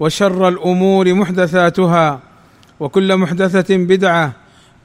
وشر 0.00 0.48
الأمور 0.48 1.14
محدثاتها 1.14 2.20
وكل 2.80 3.16
محدثة 3.16 3.76
بدعة 3.76 4.32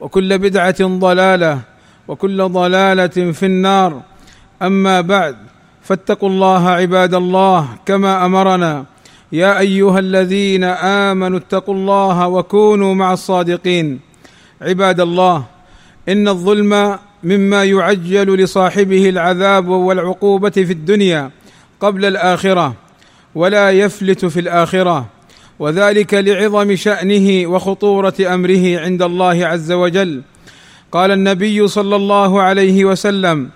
وكل 0.00 0.38
بدعة 0.38 0.80
ضلالة 0.80 1.60
وكل 2.08 2.48
ضلالة 2.48 3.32
في 3.32 3.46
النار. 3.46 4.02
أما 4.62 5.00
بعد 5.00 5.36
فاتقوا 5.82 6.28
الله 6.28 6.68
عباد 6.68 7.14
الله 7.14 7.68
كما 7.86 8.26
أمرنا. 8.26 8.84
يا 9.32 9.58
أيها 9.58 9.98
الذين 9.98 10.64
آمنوا 10.64 11.38
اتقوا 11.38 11.74
الله 11.74 12.28
وكونوا 12.28 12.94
مع 12.94 13.12
الصادقين. 13.12 14.00
عباد 14.62 15.00
الله 15.00 15.44
إن 16.08 16.28
الظلم 16.28 16.98
مما 17.24 17.64
يعجل 17.64 18.36
لصاحبه 18.36 19.08
العذاب 19.08 19.68
والعقوبة 19.68 20.50
في 20.50 20.72
الدنيا 20.72 21.30
قبل 21.80 22.04
الآخرة. 22.04 22.74
ولا 23.34 23.70
يفلت 23.70 24.24
في 24.24 24.40
الآخرة. 24.40 25.06
وذلك 25.58 26.14
لعظم 26.14 26.76
شأنه 26.76 27.46
وخطورة 27.46 28.14
أمره 28.20 28.80
عند 28.80 29.02
الله 29.02 29.46
عز 29.46 29.72
وجل. 29.72 30.22
قال 30.92 31.10
النبي 31.10 31.68
صلى 31.68 31.96
الله 31.96 32.42
عليه 32.42 32.84
وسلم 32.84 33.50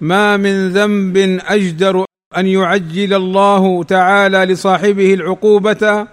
ما 0.00 0.36
من 0.36 0.68
ذنب 0.68 1.40
أجدر 1.46 2.04
أن 2.36 2.46
يعجل 2.46 3.14
الله 3.14 3.82
تعالى 3.84 4.38
لصاحبه 4.38 5.14
العقوبة 5.14 6.06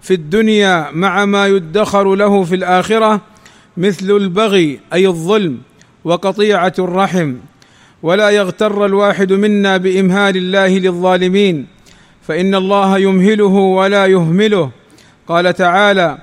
في 0.00 0.14
الدنيا 0.14 0.90
مع 0.92 1.24
ما 1.24 1.46
يدخر 1.46 2.14
له 2.14 2.44
في 2.44 2.54
الآخرة 2.54 3.20
مثل 3.76 4.10
البغي 4.10 4.80
أي 4.92 5.06
الظلم 5.06 5.58
وقطيعة 6.04 6.74
الرحم. 6.78 7.34
ولا 8.02 8.30
يغتر 8.30 8.86
الواحد 8.86 9.32
منا 9.32 9.76
بإمهال 9.76 10.36
الله 10.36 10.78
للظالمين 10.78 11.66
فإن 12.22 12.54
الله 12.54 12.98
يمهله 12.98 13.54
ولا 13.54 14.06
يهمله. 14.06 14.70
قال 15.28 15.54
تعالى 15.54 16.18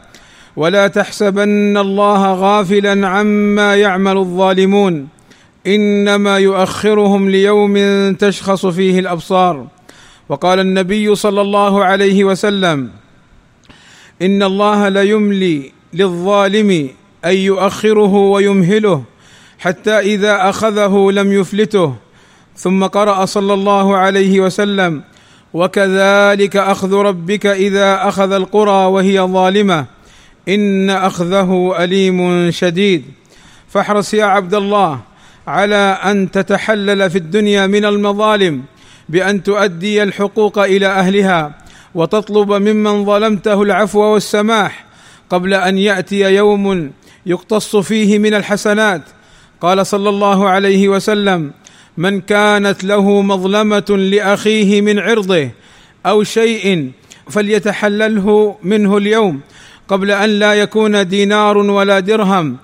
ولا 0.55 0.87
تحسبن 0.87 1.77
الله 1.77 2.33
غافلا 2.33 3.07
عما 3.07 3.75
يعمل 3.75 4.17
الظالمون. 4.17 5.07
إنما 5.67 6.37
يؤخرهم 6.37 7.29
ليوم 7.29 7.75
تشخص 8.13 8.65
فيه 8.65 8.99
الأبصار. 8.99 9.67
وقال 10.29 10.59
النبي 10.59 11.15
صلى 11.15 11.41
الله 11.41 11.83
عليه 11.83 12.23
وسلم 12.23 12.89
إن 14.21 14.43
الله 14.43 14.89
ليملي 14.89 15.71
للظالم 15.93 16.89
أن 17.25 17.35
يؤخره 17.35 18.13
ويمهله 18.13 19.03
حتى 19.59 19.99
إذا 19.99 20.49
أخذه 20.49 21.11
لم 21.11 21.33
يفلته. 21.33 21.95
ثم 22.55 22.83
قرأ 22.83 23.25
صلى 23.25 23.53
الله 23.53 23.97
عليه 23.97 24.39
وسلم 24.39 25.03
وكذلك 25.53 26.57
أخذ 26.57 26.93
ربك 26.93 27.45
إذا 27.45 28.07
أخذ 28.07 28.31
القرى 28.31 28.85
وهي 28.85 29.19
ظالمة. 29.19 29.85
إن 30.49 30.89
أخذه 30.89 31.75
أليم 31.79 32.51
شديد. 32.51 33.03
فاحرص 33.69 34.13
يا 34.13 34.25
عبد 34.25 34.53
الله 34.53 34.99
على 35.47 35.99
أن 36.03 36.31
تتحلل 36.31 37.09
في 37.09 37.17
الدنيا 37.17 37.67
من 37.67 37.85
المظالم 37.85 38.61
بأن 39.09 39.43
تؤدي 39.43 40.03
الحقوق 40.03 40.59
إلى 40.59 40.87
أهلها 40.87 41.51
وتطلب 41.95 42.51
ممن 42.53 43.05
ظلمته 43.05 43.61
العفو 43.61 43.99
والسماح 43.99 44.85
قبل 45.29 45.53
أن 45.53 45.77
يأتي 45.77 46.19
يوم 46.19 46.91
يقتص 47.25 47.75
فيه 47.75 48.19
من 48.19 48.33
الحسنات. 48.33 49.01
قال 49.61 49.87
صلى 49.87 50.09
الله 50.09 50.49
عليه 50.49 50.89
وسلم 50.89 51.51
من 51.99 52.21
كانت 52.21 52.83
له 52.83 53.21
مظلمة 53.21 53.85
لأخيه 53.89 54.81
من 54.81 54.99
عرضه 54.99 55.49
أو 56.05 56.23
شيء 56.23 56.91
فليتحلله 57.29 58.55
منه 58.63 58.97
اليوم 58.97 59.39
قبل 59.87 60.11
أن 60.11 60.29
لا 60.29 60.53
يكون 60.53 61.07
دينار 61.07 61.57
ولا 61.57 61.99
درهم. 61.99 62.57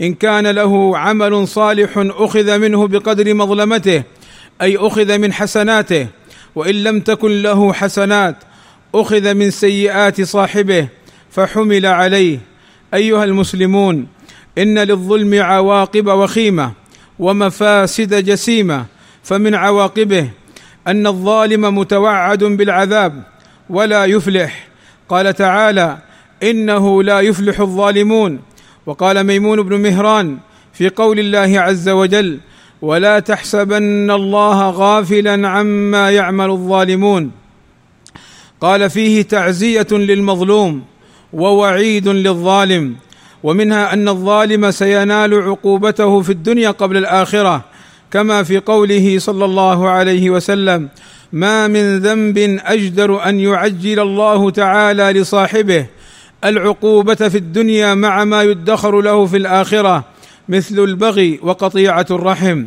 إن 0.00 0.14
كان 0.14 0.46
له 0.46 0.98
عمل 0.98 1.48
صالح 1.48 1.90
أخذ 1.96 2.58
منه 2.58 2.86
بقدر 2.86 3.34
مظلمته 3.34 4.02
أي 4.62 4.76
أخذ 4.76 5.18
من 5.18 5.32
حسناته 5.32 6.06
وإن 6.54 6.74
لم 6.74 7.00
تكن 7.00 7.42
له 7.42 7.72
حسنات 7.72 8.36
أخذ 8.94 9.34
من 9.34 9.50
سيئات 9.50 10.20
صاحبه 10.20 10.88
فحمل 11.30 11.86
عليه. 11.86 12.38
أيها 12.94 13.24
المسلمون 13.24 14.06
إن 14.58 14.78
للظلم 14.78 15.42
عواقب 15.42 16.06
وخيمة. 16.06 16.81
ومفاسد 17.18 18.24
جسيمة 18.24 18.86
فمن 19.22 19.54
عواقبه 19.54 20.30
أن 20.86 21.06
الظالم 21.06 21.78
متوعد 21.78 22.44
بالعذاب 22.44 23.22
ولا 23.70 24.04
يفلح. 24.04 24.68
قال 25.08 25.34
تعالى 25.34 25.98
إنه 26.42 27.02
لا 27.02 27.20
يفلح 27.20 27.60
الظالمون. 27.60 28.40
وقال 28.86 29.24
ميمون 29.24 29.62
بن 29.62 29.80
مهران 29.80 30.38
في 30.72 30.88
قول 30.88 31.18
الله 31.18 31.60
عز 31.60 31.88
وجل 31.88 32.40
ولا 32.82 33.18
تحسبن 33.18 34.10
الله 34.10 34.70
غافلا 34.70 35.48
عما 35.48 36.10
يعمل 36.10 36.50
الظالمون. 36.50 37.30
قال 38.60 38.90
فيه 38.90 39.22
تعزية 39.22 39.86
للمظلوم 39.90 40.82
ووعيد 41.32 42.08
للظالم. 42.08 42.96
ومنها 43.42 43.92
أن 43.92 44.08
الظالم 44.08 44.70
سينال 44.70 45.34
عقوبته 45.34 46.20
في 46.20 46.30
الدنيا 46.32 46.70
قبل 46.70 46.96
الآخرة 46.96 47.64
كما 48.10 48.42
في 48.42 48.58
قوله 48.58 49.18
صلى 49.18 49.44
الله 49.44 49.88
عليه 49.90 50.30
وسلم 50.30 50.88
ما 51.32 51.68
من 51.68 51.98
ذنب 51.98 52.38
أجدر 52.64 53.28
أن 53.28 53.40
يعجل 53.40 54.00
الله 54.00 54.50
تعالى 54.50 55.20
لصاحبه 55.20 55.86
العقوبة 56.44 57.14
في 57.14 57.38
الدنيا 57.38 57.94
مع 57.94 58.24
ما 58.24 58.42
يدخر 58.42 59.00
له 59.00 59.26
في 59.26 59.36
الآخرة 59.36 60.04
مثل 60.48 60.78
البغي 60.78 61.40
وقطيعة 61.42 62.06
الرحم. 62.10 62.64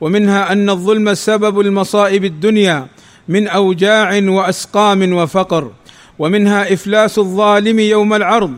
ومنها 0.00 0.52
أن 0.52 0.70
الظلم 0.70 1.14
سبب 1.14 1.60
المصائب 1.60 2.24
الدنيا 2.24 2.86
من 3.28 3.48
أوجاع 3.48 4.20
وأسقام 4.22 5.12
وفقر. 5.12 5.70
ومنها 6.18 6.72
إفلاس 6.72 7.18
الظالم 7.18 7.78
يوم 7.78 8.14
العرض 8.14 8.54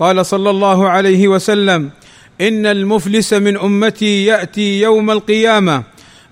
قال 0.00 0.26
صلى 0.26 0.50
الله 0.50 0.88
عليه 0.88 1.28
وسلم 1.28 1.90
إن 2.40 2.66
المفلس 2.66 3.32
من 3.32 3.56
أمتي 3.56 4.24
يأتي 4.24 4.80
يوم 4.80 5.10
القيامة 5.10 5.82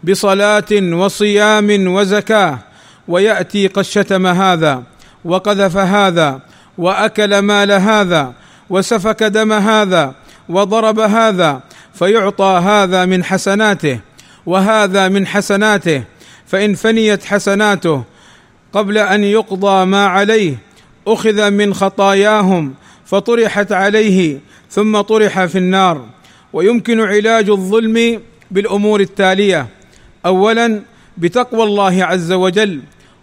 بصلاة 0.04 0.72
وصيام 0.72 1.94
وزكاة 1.94 2.58
ويأتي 3.08 3.66
قد 3.66 3.82
شتم 3.82 4.26
هذا 4.26 4.82
وقذف 5.24 5.76
هذا 5.76 6.40
وأكل 6.78 7.38
مال 7.38 7.72
هذا 7.72 8.32
وسفك 8.70 9.22
دم 9.22 9.52
هذا 9.52 10.14
وضرب 10.48 11.00
هذا 11.00 11.60
فيعطى 11.94 12.60
هذا 12.64 13.04
من 13.04 13.24
حسناته 13.24 14.00
وهذا 14.46 15.08
من 15.08 15.26
حسناته 15.26 16.02
فإن 16.46 16.74
فنيت 16.74 17.24
حسناته 17.24 18.04
قبل 18.72 18.98
أن 18.98 19.24
يقضى 19.24 19.84
ما 19.84 20.06
عليه 20.06 20.58
أخذ 21.06 21.50
من 21.50 21.74
خطاياهم 21.74 22.74
فطرحت 23.08 23.72
عليه 23.72 24.38
ثم 24.70 25.00
طرح 25.00 25.44
في 25.44 25.58
النار. 25.58 26.06
ويمكن 26.52 27.00
علاج 27.00 27.50
الظلم 27.50 28.22
بالأمور 28.50 29.00
التالية. 29.00 29.66
اولا 30.26 30.82
بتقوى 31.18 31.62
الله 31.62 32.04
عز 32.04 32.32
وجل 32.32 32.80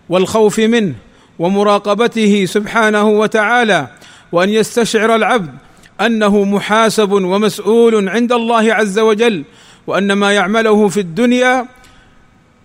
والخوف 0.09 0.59
منه 0.59 0.93
ومراقبته 1.39 2.45
سبحانه 2.45 3.09
وتعالى 3.09 3.87
وأن 4.31 4.49
يستشعر 4.49 5.15
العبد 5.15 5.53
أنه 6.01 6.43
محاسب 6.43 7.11
ومسؤول 7.11 8.09
عند 8.09 8.31
الله 8.31 8.73
عز 8.73 8.99
وجل 8.99 9.43
وأن 9.87 10.13
ما 10.13 10.31
يعمله 10.31 10.87
في 10.87 10.99
الدنيا 10.99 11.67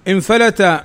انفلت 0.09 0.83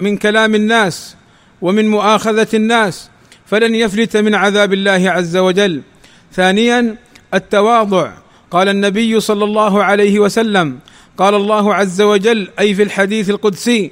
من 0.00 0.16
كلام 0.16 0.54
الناس 0.54 1.16
ومن 1.62 1.88
مؤاخذة 1.88 2.48
الناس. 2.54 3.10
فلن 3.52 3.74
يفلت 3.74 4.16
من 4.16 4.34
عذاب 4.34 4.72
الله 4.72 5.10
عز 5.10 5.36
وجل. 5.36 5.82
ثانيا 6.32 6.96
التواضع. 7.34 8.12
قال 8.50 8.68
النبي 8.68 9.20
صلى 9.20 9.44
الله 9.44 9.84
عليه 9.84 10.18
وسلم 10.18 10.78
قال 11.18 11.34
الله 11.34 11.74
عز 11.74 12.00
وجل 12.00 12.48
أي 12.58 12.74
في 12.74 12.82
الحديث 12.82 13.30
القدسي 13.30 13.90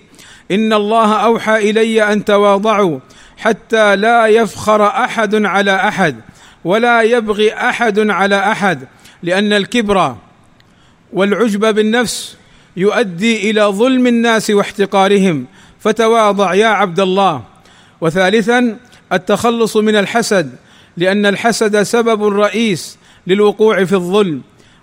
إن 0.50 0.72
الله 0.72 1.12
أوحى 1.12 1.70
إلي 1.70 2.12
أن 2.12 2.24
تواضعوا 2.24 2.98
حتى 3.36 3.96
لا 3.96 4.26
يفخر 4.26 4.86
أحد 4.86 5.44
على 5.44 5.74
أحد 5.88 6.16
ولا 6.64 7.02
يبغي 7.02 7.54
أحد 7.54 8.10
على 8.10 8.52
أحد 8.52 8.86
لأن 9.22 9.52
الكبر 9.52 10.16
والعجب 11.12 11.74
بالنفس 11.74 12.36
يؤدي 12.76 13.50
إلى 13.50 13.62
ظلم 13.62 14.06
الناس 14.06 14.50
واحتقارهم. 14.50 15.46
فتواضع 15.80 16.54
يا 16.54 16.66
عبد 16.66 17.00
الله. 17.00 17.42
وثالثا 18.00 18.76
التخلص 19.12 19.76
من 19.76 19.96
الحسد 19.96 20.50
لأن 20.96 21.26
الحسد 21.26 21.82
سبب 21.82 22.24
رئيس 22.24 22.98
للوقوع 23.26 23.84
في 23.84 23.92
الظلم. 23.92 24.40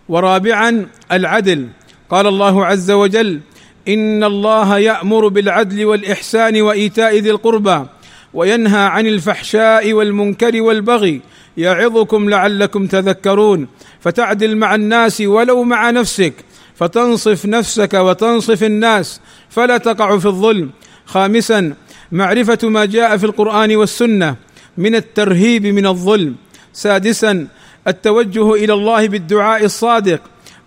ورابعا 0.09 0.87
العدل. 1.11 1.67
قال 2.09 2.27
الله 2.27 2.65
عز 2.65 2.91
وجل 2.91 3.39
إن 3.87 4.23
الله 4.23 4.77
يأمر 4.77 5.27
بالعدل 5.27 5.85
والإحسان 5.85 6.61
وإيتاء 6.61 7.17
ذي 7.17 7.31
القربى 7.31 7.85
وينهى 8.33 8.79
عن 8.79 9.07
الفحشاء 9.07 9.93
والمنكر 9.93 10.61
والبغي. 10.61 11.21
يعظكم 11.57 12.29
لعلكم 12.29 12.87
تذكرون. 12.87 13.67
فتعدل 13.99 14.57
مع 14.57 14.75
الناس 14.75 15.21
ولو 15.21 15.63
مع 15.63 15.89
نفسك. 15.89 16.33
فتنصف 16.75 17.45
نفسك 17.45 17.93
وتنصف 17.93 18.63
الناس. 18.63 19.21
فلا 19.49 19.77
تقع 19.77 20.17
في 20.17 20.25
الظلم. 20.25 20.69
خامسا 21.05 21.73
معرفة 22.11 22.59
ما 22.63 22.85
جاء 22.85 23.17
في 23.17 23.25
القرآن 23.25 23.75
والسنة 23.75 24.35
من 24.77 24.95
الترهيب 24.95 25.65
من 25.65 25.87
الظلم. 25.87 26.35
سادسا 26.73 27.47
التوجه 27.87 28.53
إلى 28.53 28.73
الله 28.73 29.07
بالدعاء 29.07 29.65
الصادق 29.65 30.21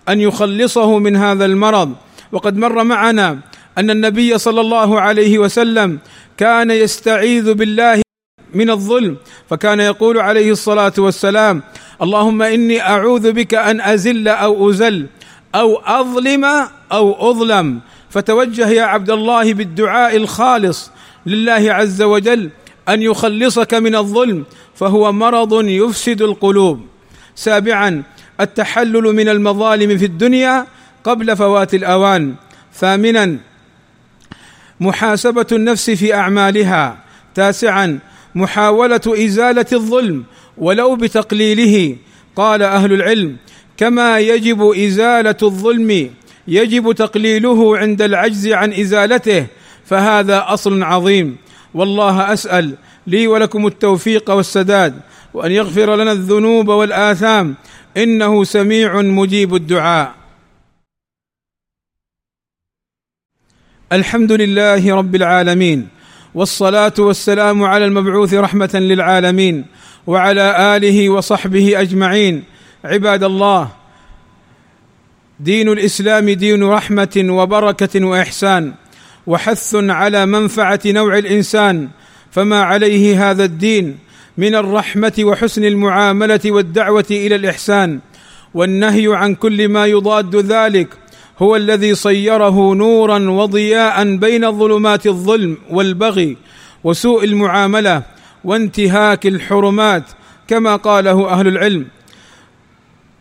أن 0.09 0.21
يخلصه 0.21 0.99
من 0.99 1.17
هذا 1.17 1.45
المرض. 1.45 1.95
وقد 2.33 2.57
مر 2.57 2.85
معنا 2.85 3.39
أن 3.79 3.91
النبي 3.91 4.39
صلى 4.39 4.61
الله 4.61 5.01
عليه 5.01 5.39
وسلم 5.39 5.99
كان 6.37 6.71
يستعيذ 6.71 7.55
بالله 7.55 8.03
من 8.55 8.71
الظلم 8.71 9.17
فكان 9.51 9.81
يقول 9.81 10.19
عليه 10.19 10.51
الصلاة 10.51 10.93
والسلام 10.99 11.63
اللهم 12.03 12.43
إني 12.43 12.81
أعوذ 12.83 13.33
بك 13.33 13.55
أن 13.55 13.81
أزل 13.81 14.29
أو 14.29 14.71
أزل 14.71 15.07
أو 15.55 15.77
أظلم 15.77 16.45
أو 16.93 17.31
أظلم. 17.31 17.81
فتوجه 18.11 18.69
يا 18.69 18.83
عبد 18.83 19.11
الله 19.11 19.55
بالدعاء 19.55 20.17
الخالص 20.17 20.91
لله 21.27 21.73
عز 21.73 22.03
وجل 22.03 22.51
أن 22.89 23.03
يخلصك 23.03 23.75
من 23.75 23.97
الظلم 23.97 24.45
فهو 24.75 25.13
مرض 25.13 25.65
يفسد 25.65 26.23
القلوب. 26.23 26.81
سابعا 27.35 28.03
التحلل 28.41 29.03
من 29.03 29.29
المظالم 29.29 29.99
في 29.99 30.05
الدنيا 30.05 30.67
قبل 31.05 31.37
فوات 31.37 31.75
الأوان. 31.75 32.35
ثامنا 32.75 33.37
محاسبة 34.81 35.47
النفس 35.53 35.91
في 35.91 36.15
أعمالها. 36.15 36.99
تاسعا 37.35 37.99
محاولة 38.35 39.01
إزالة 39.07 39.67
الظلم 39.73 40.25
ولو 40.59 40.97
بتقليله. 40.97 41.97
قال 42.37 42.63
أهل 42.63 42.93
العلم 42.93 43.37
كما 43.77 44.19
يجب 44.19 44.63
إزالة 44.63 45.37
الظلم 45.43 46.11
يجب 46.49 46.93
تقليله 46.93 47.79
عند 47.79 48.03
العجز 48.03 48.49
عن 48.49 48.73
إزالته. 48.73 49.47
فهذا 49.91 50.45
أصل 50.55 50.83
عظيم. 50.83 51.37
والله 51.75 52.33
أسأل 52.33 52.75
لي 53.07 53.27
ولكم 53.27 53.67
التوفيق 53.67 54.31
والسداد 54.31 55.01
وأن 55.35 55.51
يغفر 55.53 55.97
لنا 55.97 56.13
الذنوب 56.13 56.69
والآثام. 56.69 57.55
إنه 57.97 58.45
سميع 58.45 59.01
مجيب 59.03 59.55
الدعاء. 59.55 60.15
الحمد 63.93 64.33
لله 64.33 64.95
رب 64.95 65.15
العالمين 65.15 65.89
والصلاة 66.35 66.95
والسلام 66.99 67.63
على 67.63 67.85
المبعوث 67.85 68.35
رحمة 68.35 68.71
للعالمين 68.75 69.65
وعلى 70.07 70.77
آله 70.77 71.09
وصحبه 71.09 71.81
أجمعين. 71.81 72.45
عباد 72.85 73.23
الله 73.25 73.71
دين 75.41 75.69
الإسلام 75.69 76.31
دين 76.31 76.65
رحمة 76.65 77.17
وبركة 77.17 78.05
وإحسان. 78.05 78.75
وحث 79.31 79.75
على 79.75 80.27
منفعة 80.27 80.81
نوع 80.87 81.19
الإنسان 81.19 81.89
فما 82.31 82.63
عليه 82.63 83.31
هذا 83.31 83.45
الدين 83.45 83.99
من 84.39 84.55
الرحمة 84.55 85.13
وحسن 85.21 85.65
المعاملة 85.65 86.41
والدعوة 86.47 87.07
إلى 87.11 87.35
الإحسان 87.35 88.01
والنهي 88.55 89.17
عن 89.17 89.35
كل 89.35 89.69
ما 89.69 89.87
يضاد 89.87 90.37
ذلك 90.37 90.89
هو 91.39 91.57
الذي 91.57 91.95
صيره 91.95 92.75
نورا 92.75 93.31
وضياء 93.31 94.17
بين 94.17 94.59
ظلمات 94.59 95.07
الظلم 95.07 95.57
والبغي 95.71 96.37
وسوء 96.85 97.25
المعاملة 97.25 98.03
وانتهاك 98.45 99.27
الحرمات 99.27 100.05
كما 100.49 100.77
قاله 100.77 101.29
أهل 101.29 101.49
العلم. 101.49 101.87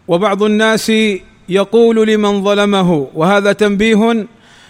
وبعض 0.08 0.44
الناس 0.44 0.92
يقول 1.50 2.08
لمن 2.08 2.44
ظلمه 2.44 3.08
وهذا 3.14 3.54
تنبيه 3.54 4.28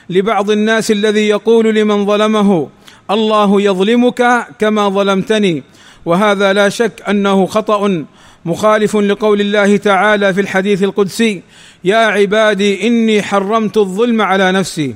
لبعض 0.10 0.52
الناس 0.52 0.92
الذي 0.92 1.28
يقول 1.28 1.76
لمن 1.76 2.06
ظلمه 2.06 2.70
الله 3.12 3.62
يظلمك 3.62 4.48
كما 4.60 4.90
ظلمتني. 4.90 5.64
وهذا 6.06 6.54
لا 6.54 6.70
شك 6.70 7.02
أنه 7.10 7.46
خطأ 7.46 8.06
مخالف 8.46 8.98
لقول 8.98 9.42
الله 9.42 9.78
تعالى 9.78 10.34
في 10.34 10.42
الحديث 10.42 10.84
القدسي 10.84 11.42
يا 11.84 11.98
عبادي 11.98 12.88
إني 12.88 13.22
حرمت 13.22 13.78
الظلم 13.78 14.22
على 14.22 14.52
نفسي. 14.52 14.96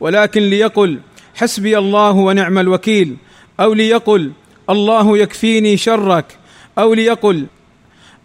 ولكن 0.00 0.42
ليقل 0.42 0.98
حسبي 1.34 1.78
الله 1.78 2.10
ونعم 2.10 2.58
الوكيل. 2.58 3.16
أو 3.60 3.72
ليقل 3.72 4.32
الله 4.70 5.18
يكفيني 5.18 5.76
شرك. 5.76 6.24
أو 6.78 6.94
ليقل 6.94 7.46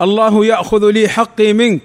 الله 0.01 0.45
يأخذ 0.45 0.91
لي 0.91 1.07
حقي 1.07 1.53
منك. 1.53 1.81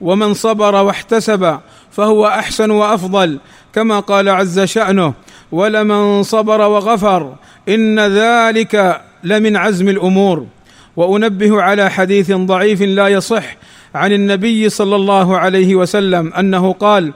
ومن 0.00 0.34
صبر 0.34 0.74
واحتسب 0.74 1.58
فهو 1.92 2.26
أحسن 2.26 2.70
وأفضل 2.70 3.38
كما 3.72 4.00
قال 4.00 4.28
عز 4.28 4.60
شأنه 4.60 5.14
ولمن 5.52 6.22
صبر 6.22 6.60
وغفر 6.60 7.34
إن 7.68 8.00
ذلك 8.00 9.00
لمن 9.24 9.56
عزم 9.56 9.88
الأمور. 9.88 10.46
وأنبه 10.96 11.62
على 11.62 11.90
حديث 11.90 12.32
ضعيف 12.32 12.82
لا 12.82 13.08
يصح 13.08 13.56
عن 13.94 14.12
النبي 14.12 14.68
صلى 14.68 14.96
الله 14.96 15.38
عليه 15.38 15.74
وسلم 15.74 16.32
أنه 16.32 16.72
قال 16.72 17.12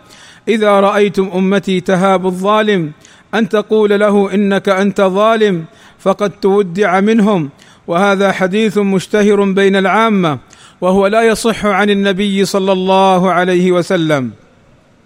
إذا 0.48 0.80
رأيتم 0.80 1.30
أمتي 1.34 1.80
تهاب 1.80 2.26
الظالم 2.26 2.92
أن 3.34 3.48
تقول 3.48 4.00
له 4.00 4.34
إنك 4.34 4.68
أنت 4.68 5.00
ظالم 5.00 5.64
فقد 5.98 6.30
تودع 6.30 7.00
منهم. 7.00 7.50
وهذا 7.86 8.32
حديث 8.32 8.78
مشتهر 8.78 9.44
بين 9.44 9.76
العامة 9.76 10.38
وهو 10.80 11.06
لا 11.06 11.22
يصح 11.22 11.66
عن 11.66 11.90
النبي 11.90 12.44
صلى 12.44 12.72
الله 12.72 13.32
عليه 13.32 13.72
وسلم. 13.72 14.30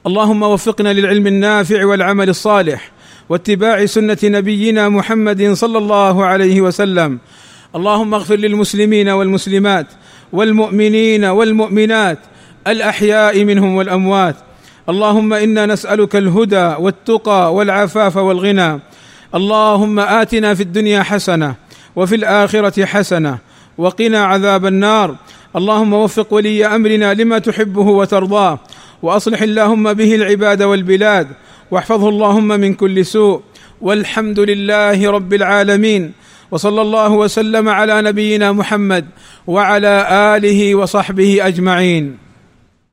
اللهم 0.08 0.42
وفقنا 0.42 0.92
للعلم 0.92 1.26
النافع 1.26 1.84
والعمل 1.84 2.28
الصالح 2.28 2.90
واتباع 3.28 3.86
سنة 3.86 4.18
نبينا 4.24 4.88
محمد 4.88 5.52
صلى 5.52 5.78
الله 5.78 6.24
عليه 6.24 6.60
وسلم. 6.60 7.18
اللهم 7.76 8.14
اغفر 8.14 8.36
للمسلمين 8.36 9.08
والمسلمات 9.08 9.86
والمؤمنين 10.32 11.24
والمؤمنات 11.24 12.18
الأحياء 12.66 13.44
منهم 13.44 13.74
والأموات. 13.74 14.36
اللهم 14.88 15.32
إنا 15.32 15.66
نسألك 15.66 16.16
الهدى 16.16 16.74
والتقى 16.78 17.54
والعفاف 17.54 18.16
والغنى. 18.16 18.80
اللهم 19.34 19.98
آتنا 20.00 20.54
في 20.54 20.62
الدنيا 20.62 21.02
حسنة 21.02 21.54
وفي 21.96 22.14
الآخرة 22.14 22.84
حسنة 22.84 23.38
وقنا 23.78 24.24
عذاب 24.24 24.66
النار. 24.66 25.16
اللهم 25.56 25.92
وفق 25.92 26.34
ولي 26.34 26.66
أمرنا 26.66 27.14
لما 27.14 27.38
تحبه 27.38 27.88
وترضاه. 27.88 28.58
وأصلح 29.02 29.42
اللهم 29.42 29.92
به 29.92 30.14
العباد 30.14 30.62
والبلاد 30.62 31.28
واحفظه 31.70 32.08
اللهم 32.08 32.48
من 32.48 32.74
كل 32.74 33.06
سوء 33.06 33.42
والحمد 33.80 34.40
لله 34.40 35.10
رب 35.10 35.34
العالمين 35.34 36.12
وصلى 36.50 36.82
الله 36.82 37.12
وسلم 37.12 37.68
على 37.68 38.02
نبينا 38.02 38.52
محمد 38.52 39.06
وعلى 39.46 40.06
آله 40.36 40.74
وصحبه 40.74 41.46
أجمعين 41.46 42.27